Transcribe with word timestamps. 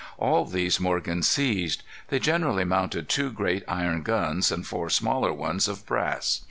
All 0.17 0.45
these 0.45 0.79
Morgan 0.79 1.21
seized. 1.21 1.83
They 2.07 2.17
generally 2.17 2.63
mounted 2.65 3.07
two 3.07 3.29
great 3.31 3.63
iron 3.67 4.01
guns 4.01 4.51
and 4.51 4.65
four 4.65 4.89
smaller 4.89 5.31
ones 5.31 5.67
of 5.67 5.85
brass. 5.85 6.39